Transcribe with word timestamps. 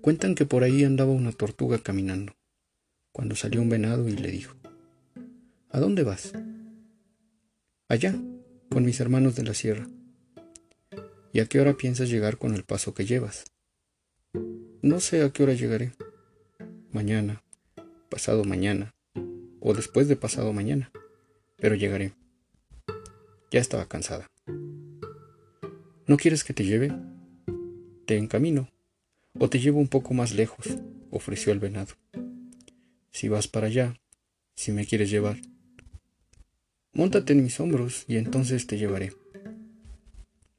Cuentan 0.00 0.34
que 0.34 0.46
por 0.46 0.64
ahí 0.64 0.84
andaba 0.84 1.12
una 1.12 1.32
tortuga 1.32 1.78
caminando, 1.78 2.32
cuando 3.12 3.36
salió 3.36 3.60
un 3.60 3.68
venado 3.68 4.08
y 4.08 4.16
le 4.16 4.30
dijo, 4.30 4.54
¿A 5.68 5.78
dónde 5.78 6.04
vas? 6.04 6.32
Allá, 7.86 8.14
con 8.70 8.84
mis 8.84 8.98
hermanos 9.00 9.36
de 9.36 9.44
la 9.44 9.52
sierra. 9.52 9.86
¿Y 11.32 11.40
a 11.40 11.46
qué 11.46 11.60
hora 11.60 11.76
piensas 11.76 12.08
llegar 12.08 12.38
con 12.38 12.54
el 12.54 12.64
paso 12.64 12.94
que 12.94 13.04
llevas? 13.04 13.44
No 14.80 15.00
sé 15.00 15.22
a 15.22 15.30
qué 15.30 15.42
hora 15.42 15.52
llegaré. 15.52 15.92
Mañana, 16.92 17.42
pasado 18.08 18.44
mañana, 18.44 18.94
o 19.60 19.74
después 19.74 20.08
de 20.08 20.16
pasado 20.16 20.52
mañana, 20.54 20.90
pero 21.58 21.74
llegaré. 21.74 22.14
Ya 23.50 23.60
estaba 23.60 23.86
cansada. 23.86 24.26
¿No 26.06 26.16
quieres 26.16 26.42
que 26.42 26.54
te 26.54 26.64
lleve? 26.64 26.90
Te 28.06 28.16
encamino, 28.16 28.70
o 29.38 29.48
te 29.48 29.58
llevo 29.58 29.78
un 29.78 29.88
poco 29.88 30.14
más 30.14 30.32
lejos, 30.32 30.66
ofreció 31.10 31.52
el 31.52 31.58
venado. 31.58 31.94
Si 33.10 33.28
vas 33.28 33.48
para 33.48 33.66
allá, 33.68 34.00
si 34.54 34.72
me 34.72 34.86
quieres 34.86 35.10
llevar, 35.10 35.38
móntate 36.92 37.32
en 37.32 37.42
mis 37.42 37.58
hombros 37.60 38.04
y 38.08 38.16
entonces 38.16 38.66
te 38.66 38.78
llevaré. 38.78 39.12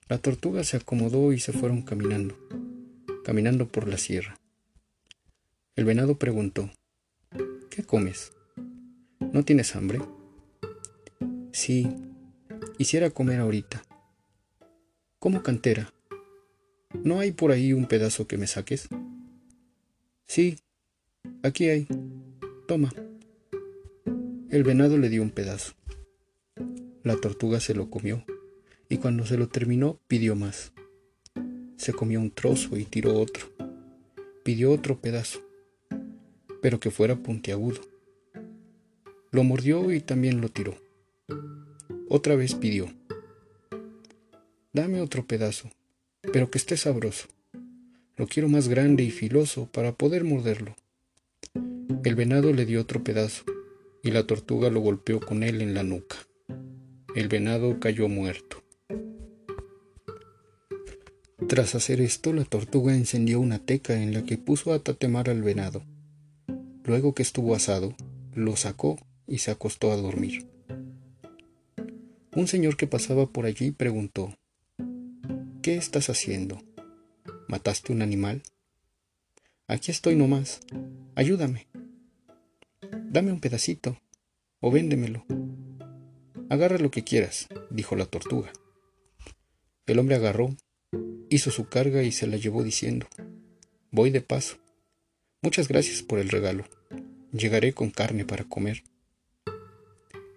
La 0.08 0.18
tortuga 0.18 0.64
se 0.64 0.78
acomodó 0.78 1.32
y 1.34 1.40
se 1.40 1.54
fueron 1.54 1.82
caminando, 1.82 2.38
caminando 3.24 3.68
por 3.68 3.88
la 3.88 3.98
sierra. 3.98 4.38
El 5.76 5.86
venado 5.86 6.16
preguntó, 6.18 6.70
¿Qué 7.70 7.84
comes? 7.84 8.34
¿No 9.32 9.44
tienes 9.46 9.76
hambre? 9.78 10.02
Sí, 11.54 11.88
quisiera 12.78 13.10
comer 13.10 13.40
ahorita. 13.40 13.82
¿Cómo 15.20 15.42
cantera? 15.42 15.94
¿No 17.04 17.20
hay 17.20 17.32
por 17.32 17.52
ahí 17.52 17.74
un 17.74 17.88
pedazo 17.88 18.28
que 18.28 18.38
me 18.38 18.46
saques? 18.46 18.88
Sí, 20.28 20.60
aquí 21.42 21.68
hay. 21.68 21.88
Toma. 22.68 22.94
El 24.50 24.64
venado 24.64 25.00
le 25.00 25.10
dio 25.10 25.24
un 25.24 25.32
pedazo. 25.32 25.74
La 27.04 27.16
tortuga 27.16 27.60
se 27.60 27.74
lo 27.74 27.90
comió, 27.90 28.24
y 28.88 28.98
cuando 28.98 29.26
se 29.26 29.38
lo 29.38 29.48
terminó 29.48 30.00
pidió 30.08 30.36
más. 30.36 30.74
Se 31.78 31.92
comió 31.92 32.20
un 32.20 32.30
trozo 32.30 32.78
y 32.78 32.86
tiró 32.86 33.20
otro. 33.20 33.48
Pidió 34.44 34.72
otro 34.72 35.02
pedazo, 35.02 35.40
pero 36.62 36.80
que 36.80 36.92
fuera 36.92 37.16
puntiagudo. 37.16 37.82
Lo 39.32 39.44
mordió 39.44 39.92
y 39.92 40.02
también 40.02 40.40
lo 40.40 40.50
tiró. 40.50 40.76
Otra 42.08 42.36
vez 42.36 42.54
pidió. 42.54 42.94
Dame 44.72 45.02
otro 45.02 45.26
pedazo, 45.26 45.72
pero 46.34 46.50
que 46.50 46.58
esté 46.58 46.78
sabroso. 46.78 47.28
Lo 48.18 48.28
quiero 48.28 48.50
más 48.50 48.68
grande 48.68 49.04
y 49.04 49.12
filoso 49.12 49.68
para 49.72 49.94
poder 49.94 50.24
morderlo. 50.24 50.76
El 52.04 52.16
venado 52.16 52.54
le 52.54 52.66
dio 52.66 52.82
otro 52.82 53.04
pedazo, 53.04 53.44
y 54.04 54.12
la 54.12 54.26
tortuga 54.26 54.70
lo 54.70 54.80
golpeó 54.80 55.20
con 55.20 55.44
él 55.44 55.62
en 55.62 55.74
la 55.74 55.84
nuca. 55.84 56.18
El 57.16 57.28
venado 57.28 57.80
cayó 57.80 58.08
muerto. 58.08 58.64
Tras 61.48 61.76
hacer 61.76 62.00
esto, 62.02 62.34
la 62.34 62.46
tortuga 62.46 62.96
encendió 62.96 63.40
una 63.40 63.60
teca 63.60 64.02
en 64.02 64.14
la 64.14 64.24
que 64.24 64.38
puso 64.38 64.74
a 64.74 64.80
tatemar 64.80 65.30
al 65.30 65.44
venado. 65.44 65.84
Luego 66.86 67.14
que 67.14 67.24
estuvo 67.24 67.56
asado, 67.56 67.96
lo 68.34 68.56
sacó 68.56 68.98
y 69.28 69.40
se 69.40 69.52
acostó 69.52 69.92
a 69.92 69.98
dormir. 69.98 70.48
Un 72.34 72.48
señor 72.48 72.78
que 72.78 72.88
pasaba 72.88 73.28
por 73.28 73.46
allí 73.46 73.72
preguntó, 73.72 74.34
¿Qué 75.62 75.76
estás 75.76 76.10
haciendo? 76.10 76.60
¿Mataste 77.48 77.94
un 77.94 78.02
animal? 78.02 78.42
Aquí 79.68 79.92
estoy 79.92 80.16
nomás. 80.16 80.60
Ayúdame. 81.14 81.68
Dame 83.04 83.32
un 83.32 83.40
pedacito 83.40 84.02
o 84.60 84.72
véndemelo. 84.72 85.24
Agarra 86.50 86.80
lo 86.80 86.90
que 86.90 87.04
quieras, 87.04 87.48
dijo 87.70 87.96
la 87.96 88.08
tortuga. 88.08 88.52
El 89.86 90.00
hombre 90.00 90.16
agarró, 90.16 90.56
hizo 91.30 91.52
su 91.52 91.70
carga 91.70 92.02
y 92.02 92.12
se 92.12 92.26
la 92.26 92.38
llevó 92.38 92.64
diciendo, 92.64 93.06
Voy 93.92 94.10
de 94.10 94.22
paso. 94.22 94.58
Muchas 95.44 95.68
gracias 95.68 96.02
por 96.02 96.18
el 96.18 96.30
regalo. 96.30 96.66
Llegaré 97.34 97.74
con 97.74 97.92
carne 97.92 98.26
para 98.26 98.46
comer. 98.46 98.82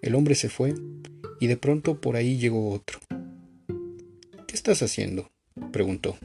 El 0.03 0.16
hombre 0.16 0.34
se 0.34 0.50
fue 0.50 0.75
y 1.41 1.47
de 1.47 1.56
pronto 1.56 1.99
por 1.99 2.16
ahí 2.16 2.37
llegó 2.37 2.70
otro. 2.70 2.99
¿Qué 4.64 4.72
estás 4.72 4.91
haciendo? 4.91 5.30
preguntó. 5.72 6.16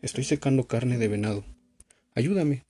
Estoy 0.00 0.24
secando 0.24 0.66
carne 0.66 0.96
de 0.96 1.06
venado. 1.06 1.44
Ayúdame. 2.14 2.64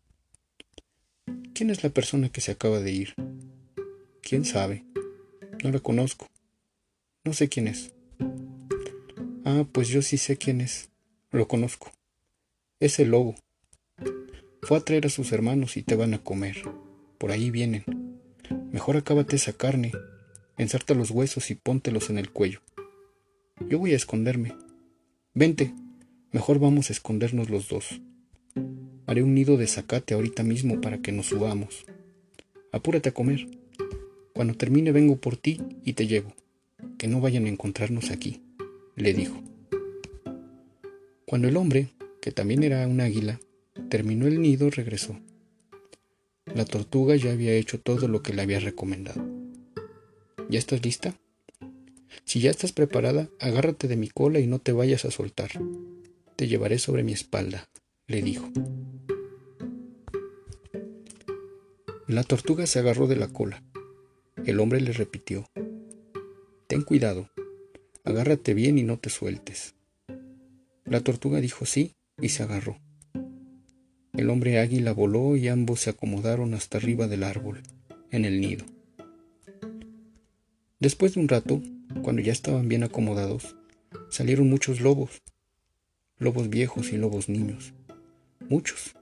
¿Quién 1.54 1.70
es 1.70 1.84
la 1.84 1.90
persona 1.90 2.30
que 2.30 2.40
se 2.40 2.50
acaba 2.50 2.80
de 2.80 2.90
ir? 2.90 3.14
¿Quién 4.22 4.44
sabe? 4.44 4.84
No 5.62 5.70
la 5.70 5.78
conozco. 5.78 6.26
No 7.22 7.32
sé 7.32 7.48
quién 7.48 7.68
es. 7.68 7.92
Ah, 9.44 9.64
pues 9.70 9.86
yo 9.86 10.02
sí 10.02 10.18
sé 10.18 10.36
quién 10.36 10.60
es. 10.60 10.88
Lo 11.30 11.46
conozco. 11.46 11.92
Es 12.80 12.98
el 12.98 13.10
lobo. 13.10 13.36
Fue 14.62 14.78
a 14.78 14.80
traer 14.80 15.06
a 15.06 15.10
sus 15.10 15.30
hermanos 15.30 15.76
y 15.76 15.84
te 15.84 15.94
van 15.94 16.12
a 16.12 16.24
comer. 16.24 16.60
Por 17.18 17.30
ahí 17.30 17.52
vienen. 17.52 17.84
Mejor 18.72 18.96
acábate 18.96 19.36
esa 19.36 19.52
carne, 19.52 19.92
ensarta 20.58 20.94
los 20.94 21.12
huesos 21.12 21.52
y 21.52 21.54
póntelos 21.54 22.10
en 22.10 22.18
el 22.18 22.32
cuello. 22.32 22.60
Yo 23.68 23.78
voy 23.78 23.92
a 23.92 23.96
esconderme. 23.96 24.54
Vente, 25.34 25.74
mejor 26.32 26.58
vamos 26.58 26.90
a 26.90 26.92
escondernos 26.92 27.50
los 27.50 27.68
dos. 27.68 28.00
Haré 29.06 29.22
un 29.22 29.34
nido 29.34 29.56
de 29.56 29.66
zacate 29.66 30.14
ahorita 30.14 30.42
mismo 30.42 30.80
para 30.80 30.98
que 30.98 31.12
nos 31.12 31.26
subamos. 31.26 31.84
Apúrate 32.72 33.10
a 33.10 33.14
comer. 33.14 33.46
Cuando 34.32 34.54
termine 34.54 34.92
vengo 34.92 35.16
por 35.16 35.36
ti 35.36 35.60
y 35.84 35.92
te 35.92 36.06
llevo. 36.06 36.32
Que 36.98 37.06
no 37.06 37.20
vayan 37.20 37.46
a 37.46 37.48
encontrarnos 37.48 38.10
aquí, 38.10 38.40
le 38.96 39.12
dijo. 39.12 39.42
Cuando 41.26 41.48
el 41.48 41.56
hombre, 41.56 41.88
que 42.20 42.32
también 42.32 42.62
era 42.62 42.86
un 42.88 43.00
águila, 43.00 43.40
terminó 43.88 44.26
el 44.26 44.40
nido, 44.40 44.70
regresó. 44.70 45.18
La 46.54 46.64
tortuga 46.64 47.14
ya 47.14 47.30
había 47.30 47.52
hecho 47.52 47.78
todo 47.78 48.08
lo 48.08 48.22
que 48.22 48.32
le 48.32 48.42
había 48.42 48.58
recomendado. 48.58 49.24
¿Ya 50.48 50.58
estás 50.58 50.84
lista? 50.84 51.14
Si 52.24 52.40
ya 52.40 52.50
estás 52.50 52.72
preparada, 52.72 53.28
agárrate 53.38 53.88
de 53.88 53.96
mi 53.96 54.08
cola 54.08 54.40
y 54.40 54.46
no 54.46 54.58
te 54.58 54.72
vayas 54.72 55.04
a 55.04 55.10
soltar. 55.10 55.50
Te 56.36 56.48
llevaré 56.48 56.78
sobre 56.78 57.02
mi 57.02 57.12
espalda, 57.12 57.68
le 58.06 58.22
dijo. 58.22 58.50
La 62.06 62.24
tortuga 62.24 62.66
se 62.66 62.78
agarró 62.78 63.06
de 63.06 63.16
la 63.16 63.28
cola. 63.28 63.62
El 64.44 64.58
hombre 64.58 64.80
le 64.80 64.92
repitió, 64.92 65.46
Ten 66.66 66.82
cuidado, 66.82 67.30
agárrate 68.04 68.54
bien 68.54 68.78
y 68.78 68.82
no 68.82 68.98
te 68.98 69.10
sueltes. 69.10 69.74
La 70.84 71.00
tortuga 71.00 71.40
dijo 71.40 71.66
sí 71.66 71.94
y 72.20 72.30
se 72.30 72.42
agarró. 72.42 72.78
El 74.12 74.28
hombre 74.28 74.58
águila 74.58 74.92
voló 74.92 75.36
y 75.36 75.48
ambos 75.48 75.80
se 75.80 75.90
acomodaron 75.90 76.54
hasta 76.54 76.78
arriba 76.78 77.06
del 77.06 77.22
árbol, 77.22 77.62
en 78.10 78.24
el 78.24 78.40
nido. 78.40 78.64
Después 80.80 81.14
de 81.14 81.20
un 81.20 81.28
rato, 81.28 81.62
cuando 82.02 82.22
ya 82.22 82.32
estaban 82.32 82.68
bien 82.68 82.82
acomodados, 82.82 83.56
salieron 84.08 84.48
muchos 84.48 84.80
lobos, 84.80 85.22
lobos 86.18 86.48
viejos 86.48 86.92
y 86.92 86.96
lobos 86.96 87.28
niños, 87.28 87.74
muchos, 88.48 88.94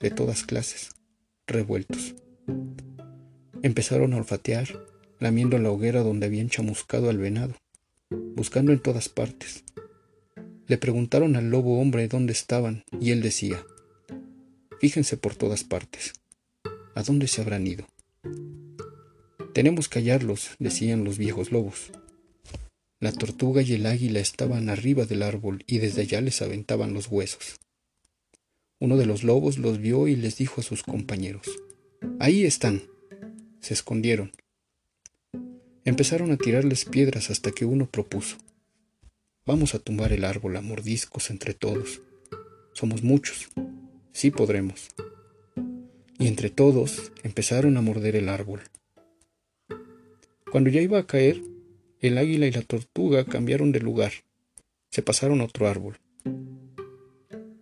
de 0.00 0.10
todas 0.10 0.42
clases, 0.42 0.90
revueltos. 1.46 2.14
Empezaron 3.62 4.12
a 4.12 4.16
olfatear, 4.16 4.68
lamiendo 5.20 5.58
la 5.58 5.70
hoguera 5.70 6.02
donde 6.02 6.26
habían 6.26 6.48
chamuscado 6.48 7.08
al 7.08 7.18
venado, 7.18 7.54
buscando 8.10 8.72
en 8.72 8.80
todas 8.80 9.08
partes. 9.08 9.64
Le 10.66 10.78
preguntaron 10.78 11.36
al 11.36 11.50
lobo 11.50 11.80
hombre 11.80 12.08
dónde 12.08 12.32
estaban 12.32 12.84
y 13.00 13.12
él 13.12 13.22
decía, 13.22 13.64
Fíjense 14.80 15.16
por 15.16 15.36
todas 15.36 15.62
partes. 15.62 16.12
¿A 16.96 17.04
dónde 17.04 17.28
se 17.28 17.40
habrán 17.40 17.66
ido? 17.68 17.86
Tenemos 19.54 19.88
que 19.88 20.00
hallarlos, 20.00 20.50
decían 20.58 21.04
los 21.04 21.18
viejos 21.18 21.52
lobos. 21.52 21.92
La 23.02 23.10
tortuga 23.10 23.62
y 23.62 23.72
el 23.72 23.86
águila 23.86 24.20
estaban 24.20 24.68
arriba 24.68 25.06
del 25.06 25.24
árbol 25.24 25.64
y 25.66 25.78
desde 25.78 26.02
allá 26.02 26.20
les 26.20 26.40
aventaban 26.40 26.94
los 26.94 27.08
huesos. 27.08 27.58
Uno 28.78 28.96
de 28.96 29.06
los 29.06 29.24
lobos 29.24 29.58
los 29.58 29.78
vio 29.78 30.06
y 30.06 30.14
les 30.14 30.36
dijo 30.36 30.60
a 30.60 30.64
sus 30.64 30.84
compañeros, 30.84 31.48
Ahí 32.20 32.44
están. 32.44 32.84
Se 33.58 33.74
escondieron. 33.74 34.30
Empezaron 35.84 36.30
a 36.30 36.36
tirarles 36.36 36.84
piedras 36.84 37.28
hasta 37.30 37.50
que 37.50 37.64
uno 37.64 37.86
propuso, 37.90 38.36
Vamos 39.44 39.74
a 39.74 39.80
tumbar 39.80 40.12
el 40.12 40.24
árbol 40.24 40.56
a 40.56 40.60
mordiscos 40.60 41.28
entre 41.30 41.54
todos. 41.54 42.02
Somos 42.72 43.02
muchos. 43.02 43.48
Sí 44.12 44.30
podremos. 44.30 44.90
Y 46.20 46.28
entre 46.28 46.50
todos 46.50 47.10
empezaron 47.24 47.76
a 47.76 47.80
morder 47.80 48.14
el 48.14 48.28
árbol. 48.28 48.60
Cuando 50.52 50.70
ya 50.70 50.80
iba 50.80 51.00
a 51.00 51.06
caer, 51.08 51.42
el 52.02 52.18
águila 52.18 52.46
y 52.48 52.50
la 52.50 52.62
tortuga 52.62 53.24
cambiaron 53.24 53.70
de 53.70 53.78
lugar. 53.78 54.12
Se 54.90 55.02
pasaron 55.02 55.40
otro 55.40 55.68
árbol. 55.68 55.98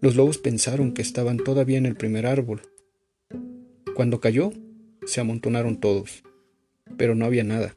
Los 0.00 0.16
lobos 0.16 0.38
pensaron 0.38 0.94
que 0.94 1.02
estaban 1.02 1.36
todavía 1.36 1.76
en 1.76 1.84
el 1.84 1.94
primer 1.94 2.24
árbol. 2.24 2.62
Cuando 3.94 4.18
cayó, 4.18 4.50
se 5.04 5.20
amontonaron 5.20 5.78
todos, 5.78 6.22
pero 6.96 7.14
no 7.14 7.26
había 7.26 7.44
nada. 7.44 7.76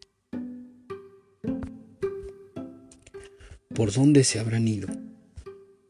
¿Por 3.75 3.91
dónde 3.91 4.23
se 4.23 4.39
habrán 4.39 4.65
ido? 4.67 4.87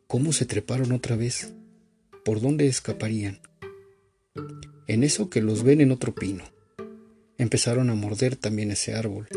¿Cómo 0.07 0.33
se 0.33 0.47
treparon 0.47 0.91
otra 0.91 1.15
vez? 1.15 1.53
¿Por 2.25 2.41
dónde 2.41 2.65
escaparían? 2.65 3.41
En 4.87 5.03
eso 5.03 5.29
que 5.29 5.41
los 5.41 5.63
ven 5.63 5.81
en 5.81 5.91
otro 5.91 6.15
pino. 6.15 6.43
Empezaron 7.37 7.91
a 7.91 7.95
morder 7.95 8.35
también 8.35 8.71
ese 8.71 8.95
árbol. 8.95 9.27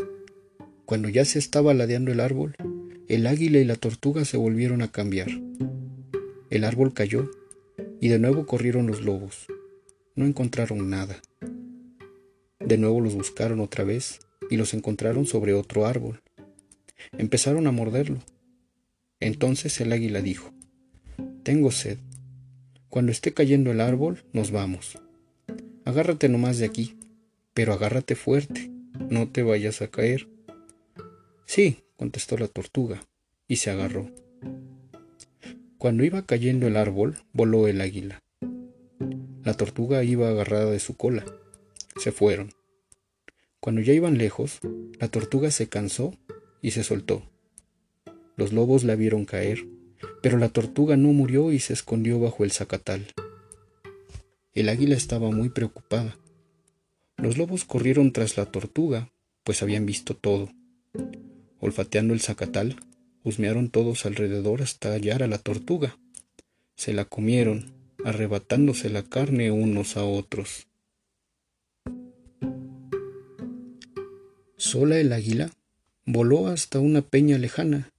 Cuando 0.87 1.09
ya 1.09 1.25
se 1.25 1.37
estaba 1.37 1.73
ladeando 1.73 2.13
el 2.13 2.21
árbol, 2.21 2.55
el 3.09 3.27
águila 3.27 3.57
y 3.57 3.65
la 3.65 3.75
tortuga 3.75 4.23
se 4.23 4.37
volvieron 4.37 4.81
a 4.81 4.89
cambiar. 4.89 5.27
El 6.49 6.63
árbol 6.63 6.93
cayó 6.93 7.29
y 7.99 8.07
de 8.07 8.19
nuevo 8.19 8.45
corrieron 8.45 8.87
los 8.87 9.01
lobos. 9.01 9.47
No 10.15 10.25
encontraron 10.25 10.89
nada. 10.89 11.21
De 12.61 12.77
nuevo 12.77 13.01
los 13.01 13.15
buscaron 13.15 13.59
otra 13.59 13.83
vez 13.83 14.21
y 14.49 14.55
los 14.55 14.73
encontraron 14.73 15.25
sobre 15.25 15.53
otro 15.53 15.85
árbol. 15.85 16.21
Empezaron 17.17 17.67
a 17.67 17.73
morderlo. 17.73 18.19
Entonces 19.19 19.81
el 19.81 19.91
águila 19.91 20.21
dijo, 20.21 20.53
Tengo 21.43 21.71
sed. 21.71 21.97
Cuando 22.87 23.11
esté 23.11 23.33
cayendo 23.33 23.71
el 23.71 23.81
árbol, 23.81 24.23
nos 24.31 24.51
vamos. 24.51 24.97
Agárrate 25.83 26.29
nomás 26.29 26.59
de 26.59 26.65
aquí, 26.65 26.95
pero 27.53 27.73
agárrate 27.73 28.15
fuerte, 28.15 28.71
no 29.09 29.27
te 29.27 29.43
vayas 29.43 29.81
a 29.81 29.89
caer. 29.89 30.29
Sí, 31.47 31.85
contestó 31.95 32.37
la 32.37 32.49
tortuga, 32.49 33.07
y 33.47 33.55
se 33.55 33.71
agarró. 33.71 34.11
Cuando 35.77 36.03
iba 36.03 36.25
cayendo 36.25 36.67
el 36.67 36.75
árbol, 36.75 37.19
voló 37.31 37.69
el 37.69 37.79
águila. 37.79 38.21
La 39.45 39.53
tortuga 39.53 40.03
iba 40.03 40.27
agarrada 40.27 40.69
de 40.69 40.79
su 40.79 40.97
cola. 40.97 41.23
Se 41.95 42.11
fueron. 42.11 42.51
Cuando 43.61 43.79
ya 43.79 43.93
iban 43.93 44.17
lejos, 44.17 44.59
la 44.99 45.07
tortuga 45.07 45.49
se 45.49 45.69
cansó 45.69 46.13
y 46.61 46.71
se 46.71 46.83
soltó. 46.83 47.23
Los 48.35 48.51
lobos 48.51 48.83
la 48.83 48.95
vieron 48.95 49.23
caer, 49.23 49.65
pero 50.21 50.37
la 50.37 50.49
tortuga 50.49 50.97
no 50.97 51.13
murió 51.13 51.53
y 51.53 51.59
se 51.59 51.71
escondió 51.71 52.19
bajo 52.19 52.43
el 52.43 52.51
zacatal. 52.51 53.07
El 54.53 54.67
águila 54.67 54.95
estaba 54.95 55.31
muy 55.31 55.47
preocupada. 55.47 56.17
Los 57.15 57.37
lobos 57.37 57.63
corrieron 57.63 58.11
tras 58.11 58.35
la 58.35 58.47
tortuga, 58.47 59.13
pues 59.45 59.63
habían 59.63 59.85
visto 59.85 60.13
todo. 60.13 60.49
Olfateando 61.59 62.13
el 62.13 62.21
zacatal, 62.21 62.77
husmearon 63.23 63.69
todos 63.69 64.05
alrededor 64.05 64.61
hasta 64.61 64.93
hallar 64.93 65.23
a 65.23 65.27
la 65.27 65.37
tortuga. 65.37 65.97
Se 66.75 66.93
la 66.93 67.05
comieron, 67.05 67.73
arrebatándose 68.05 68.89
la 68.89 69.03
carne 69.03 69.51
unos 69.51 69.97
a 69.97 70.03
otros. 70.05 70.67
Sola 74.57 74.99
el 74.99 75.13
águila 75.13 75.51
voló 76.05 76.47
hasta 76.47 76.79
una 76.79 77.01
peña 77.01 77.37
lejana 77.37 77.91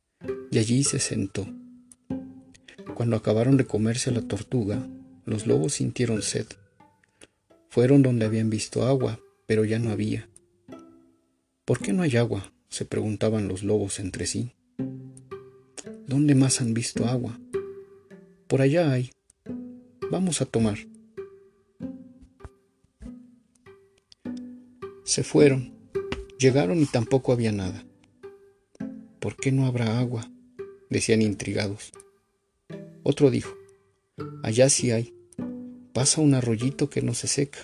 y 0.50 0.58
allí 0.58 0.82
se 0.84 0.98
sentó. 0.98 1.46
Cuando 2.94 3.16
acabaron 3.16 3.56
de 3.56 3.64
comerse 3.64 4.10
a 4.10 4.12
la 4.12 4.22
tortuga, 4.22 4.88
los 5.24 5.46
lobos 5.46 5.74
sintieron 5.74 6.22
sed. 6.22 6.46
Fueron 7.68 8.02
donde 8.02 8.26
habían 8.26 8.50
visto 8.50 8.86
agua, 8.86 9.20
pero 9.46 9.64
ya 9.64 9.78
no 9.78 9.90
había. 9.90 10.28
¿Por 11.64 11.80
qué 11.80 11.92
no 11.92 12.02
hay 12.02 12.16
agua? 12.16 12.52
Se 12.68 12.84
preguntaban 12.84 13.48
los 13.48 13.62
lobos 13.62 13.98
entre 13.98 14.26
sí. 14.26 14.52
¿Dónde 16.06 16.34
más 16.34 16.60
han 16.60 16.74
visto 16.74 17.06
agua? 17.06 17.38
Por 18.46 18.62
allá 18.62 18.92
hay. 18.92 19.10
Vamos 20.10 20.40
a 20.40 20.46
tomar. 20.46 20.78
Se 25.04 25.22
fueron. 25.22 25.74
Llegaron 26.38 26.80
y 26.80 26.86
tampoco 26.86 27.32
había 27.32 27.52
nada. 27.52 27.84
¿Por 29.20 29.36
qué 29.36 29.52
no 29.52 29.66
habrá 29.66 29.98
agua? 29.98 30.30
decían 30.90 31.22
intrigados. 31.22 31.92
Otro 33.02 33.30
dijo, 33.30 33.54
allá 34.42 34.68
sí 34.68 34.90
hay. 34.90 35.14
Pasa 35.92 36.20
un 36.20 36.34
arroyito 36.34 36.88
que 36.88 37.02
no 37.02 37.14
se 37.14 37.26
seca. 37.26 37.58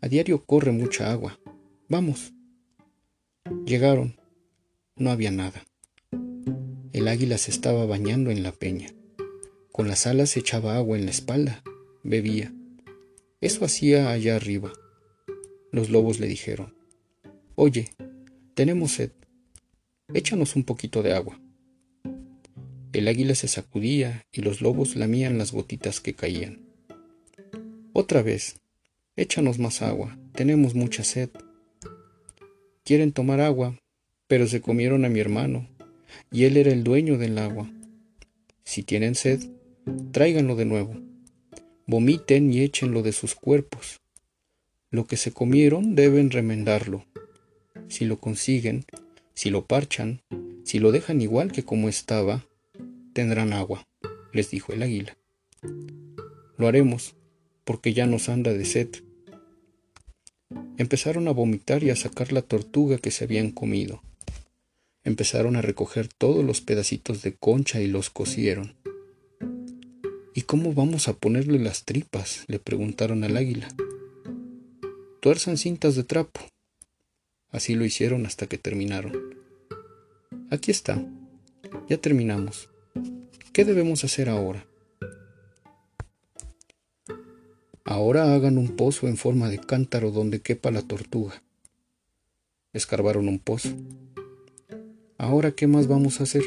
A 0.00 0.08
diario 0.08 0.44
corre 0.44 0.72
mucha 0.72 1.10
agua. 1.10 1.38
Vamos. 1.88 2.32
Llegaron. 3.64 4.16
No 4.98 5.10
había 5.10 5.30
nada. 5.30 5.62
El 6.94 7.08
águila 7.08 7.36
se 7.36 7.50
estaba 7.50 7.84
bañando 7.84 8.30
en 8.30 8.42
la 8.42 8.52
peña. 8.52 8.88
Con 9.70 9.88
las 9.88 10.06
alas 10.06 10.38
echaba 10.38 10.78
agua 10.78 10.96
en 10.96 11.04
la 11.04 11.10
espalda. 11.10 11.62
Bebía. 12.02 12.54
Eso 13.42 13.66
hacía 13.66 14.10
allá 14.10 14.36
arriba. 14.36 14.72
Los 15.70 15.90
lobos 15.90 16.18
le 16.18 16.26
dijeron, 16.26 16.74
Oye, 17.56 17.90
tenemos 18.54 18.92
sed. 18.92 19.12
Échanos 20.14 20.56
un 20.56 20.64
poquito 20.64 21.02
de 21.02 21.12
agua. 21.12 21.38
El 22.94 23.08
águila 23.08 23.34
se 23.34 23.48
sacudía 23.48 24.24
y 24.32 24.40
los 24.40 24.62
lobos 24.62 24.96
lamían 24.96 25.36
las 25.36 25.52
gotitas 25.52 26.00
que 26.00 26.14
caían. 26.14 26.62
Otra 27.92 28.22
vez, 28.22 28.60
échanos 29.14 29.58
más 29.58 29.82
agua, 29.82 30.18
tenemos 30.32 30.74
mucha 30.74 31.04
sed. 31.04 31.28
Quieren 32.82 33.12
tomar 33.12 33.42
agua, 33.42 33.78
pero 34.28 34.46
se 34.46 34.60
comieron 34.60 35.04
a 35.04 35.08
mi 35.08 35.20
hermano, 35.20 35.68
y 36.30 36.44
él 36.44 36.56
era 36.56 36.72
el 36.72 36.84
dueño 36.84 37.18
del 37.18 37.38
agua. 37.38 37.70
Si 38.64 38.82
tienen 38.82 39.14
sed, 39.14 39.40
tráiganlo 40.12 40.56
de 40.56 40.64
nuevo. 40.64 40.94
Vomiten 41.86 42.52
y 42.52 42.62
échenlo 42.62 43.02
de 43.02 43.12
sus 43.12 43.34
cuerpos. 43.34 44.00
Lo 44.90 45.06
que 45.06 45.16
se 45.16 45.32
comieron 45.32 45.94
deben 45.94 46.30
remendarlo. 46.30 47.04
Si 47.88 48.04
lo 48.04 48.18
consiguen, 48.18 48.84
si 49.34 49.50
lo 49.50 49.66
parchan, 49.66 50.22
si 50.64 50.78
lo 50.80 50.90
dejan 50.90 51.20
igual 51.20 51.52
que 51.52 51.64
como 51.64 51.88
estaba, 51.88 52.44
tendrán 53.12 53.52
agua, 53.52 53.86
les 54.32 54.50
dijo 54.50 54.72
el 54.72 54.82
águila. 54.82 55.16
Lo 56.56 56.66
haremos, 56.66 57.14
porque 57.64 57.92
ya 57.92 58.06
nos 58.06 58.28
anda 58.28 58.52
de 58.52 58.64
sed. 58.64 58.88
Empezaron 60.78 61.28
a 61.28 61.32
vomitar 61.32 61.82
y 61.82 61.90
a 61.90 61.96
sacar 61.96 62.32
la 62.32 62.42
tortuga 62.42 62.98
que 62.98 63.10
se 63.10 63.24
habían 63.24 63.50
comido. 63.50 64.02
Empezaron 65.06 65.54
a 65.54 65.62
recoger 65.62 66.08
todos 66.08 66.44
los 66.44 66.60
pedacitos 66.60 67.22
de 67.22 67.32
concha 67.32 67.80
y 67.80 67.86
los 67.86 68.10
cocieron. 68.10 68.74
¿Y 70.34 70.42
cómo 70.42 70.74
vamos 70.74 71.06
a 71.06 71.14
ponerle 71.14 71.60
las 71.60 71.84
tripas? 71.84 72.44
le 72.48 72.58
preguntaron 72.58 73.22
al 73.22 73.36
águila. 73.36 73.68
Tuerzan 75.20 75.58
cintas 75.58 75.94
de 75.94 76.02
trapo, 76.02 76.40
Así 77.50 77.76
lo 77.76 77.84
hicieron 77.84 78.26
hasta 78.26 78.48
que 78.48 78.58
terminaron. 78.58 79.14
Aquí 80.50 80.72
está. 80.72 81.00
Ya 81.88 81.98
terminamos. 81.98 82.68
¿Qué 83.52 83.64
debemos 83.64 84.02
hacer 84.02 84.28
ahora? 84.28 84.66
Ahora 87.84 88.34
hagan 88.34 88.58
un 88.58 88.74
pozo 88.74 89.06
en 89.06 89.16
forma 89.16 89.48
de 89.48 89.60
cántaro 89.60 90.10
donde 90.10 90.40
quepa 90.40 90.72
la 90.72 90.82
tortuga. 90.82 91.44
Escarbaron 92.72 93.28
un 93.28 93.38
pozo. 93.38 93.70
Ahora, 95.18 95.52
¿qué 95.52 95.66
más 95.66 95.86
vamos 95.86 96.20
a 96.20 96.24
hacer? 96.24 96.42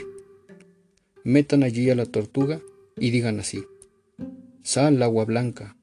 Metan 1.23 1.63
allí 1.63 1.89
a 1.89 1.95
la 1.95 2.05
tortuga 2.05 2.61
y 2.97 3.11
digan 3.11 3.39
así. 3.39 3.63
Sal 4.63 5.01
agua 5.01 5.25
blanca, 5.25 5.75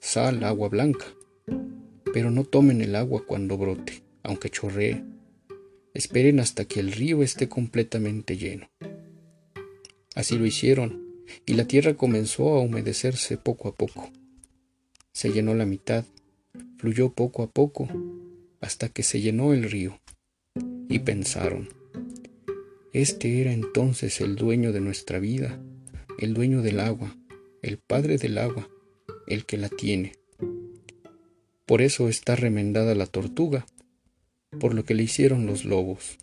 sal 0.00 0.44
agua 0.44 0.68
blanca. 0.68 1.06
Pero 2.12 2.30
no 2.30 2.44
tomen 2.44 2.82
el 2.82 2.96
agua 2.96 3.24
cuando 3.26 3.56
brote 3.56 4.02
aunque 4.22 4.50
chorree. 4.50 5.04
Esperen 5.94 6.40
hasta 6.40 6.64
que 6.64 6.80
el 6.80 6.92
río 6.92 7.22
esté 7.22 7.48
completamente 7.48 8.36
lleno. 8.36 8.70
Así 10.14 10.38
lo 10.38 10.46
hicieron, 10.46 11.02
y 11.46 11.54
la 11.54 11.66
tierra 11.66 11.94
comenzó 11.94 12.54
a 12.54 12.60
humedecerse 12.60 13.36
poco 13.36 13.68
a 13.68 13.74
poco. 13.74 14.10
Se 15.12 15.30
llenó 15.30 15.54
la 15.54 15.66
mitad, 15.66 16.04
fluyó 16.78 17.10
poco 17.10 17.42
a 17.42 17.50
poco, 17.50 17.88
hasta 18.60 18.88
que 18.88 19.02
se 19.02 19.20
llenó 19.20 19.52
el 19.52 19.70
río. 19.70 20.00
Y 20.88 21.00
pensaron, 21.00 21.68
este 22.92 23.40
era 23.40 23.52
entonces 23.52 24.20
el 24.20 24.36
dueño 24.36 24.72
de 24.72 24.80
nuestra 24.80 25.18
vida, 25.18 25.58
el 26.18 26.34
dueño 26.34 26.60
del 26.60 26.78
agua, 26.78 27.16
el 27.62 27.78
padre 27.78 28.18
del 28.18 28.36
agua, 28.36 28.68
el 29.26 29.46
que 29.46 29.56
la 29.56 29.70
tiene. 29.70 30.12
Por 31.64 31.80
eso 31.80 32.08
está 32.08 32.36
remendada 32.36 32.94
la 32.94 33.06
tortuga, 33.06 33.66
por 34.60 34.74
lo 34.74 34.84
que 34.84 34.94
le 34.94 35.04
hicieron 35.04 35.46
los 35.46 35.64
lobos. 35.64 36.18